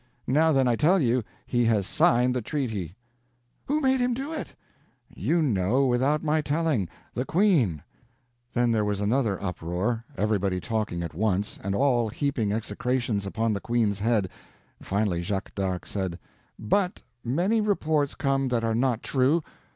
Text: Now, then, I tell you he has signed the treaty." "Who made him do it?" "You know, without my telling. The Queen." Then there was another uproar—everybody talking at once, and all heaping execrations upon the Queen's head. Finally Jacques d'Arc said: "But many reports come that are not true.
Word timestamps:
Now, 0.25 0.51
then, 0.51 0.67
I 0.67 0.75
tell 0.75 0.99
you 0.99 1.23
he 1.45 1.63
has 1.65 1.85
signed 1.85 2.35
the 2.35 2.41
treaty." 2.41 2.95
"Who 3.67 3.79
made 3.79 3.99
him 3.99 4.15
do 4.15 4.33
it?" 4.33 4.55
"You 5.15 5.43
know, 5.43 5.85
without 5.85 6.23
my 6.23 6.41
telling. 6.41 6.89
The 7.13 7.23
Queen." 7.23 7.83
Then 8.55 8.71
there 8.71 8.83
was 8.83 8.99
another 8.99 9.39
uproar—everybody 9.39 10.59
talking 10.59 11.03
at 11.03 11.13
once, 11.13 11.59
and 11.63 11.75
all 11.75 12.09
heaping 12.09 12.51
execrations 12.51 13.27
upon 13.27 13.53
the 13.53 13.61
Queen's 13.61 13.99
head. 13.99 14.29
Finally 14.81 15.21
Jacques 15.21 15.53
d'Arc 15.53 15.85
said: 15.85 16.17
"But 16.57 17.03
many 17.23 17.61
reports 17.61 18.15
come 18.15 18.47
that 18.47 18.63
are 18.63 18.73
not 18.73 19.03
true. 19.03 19.43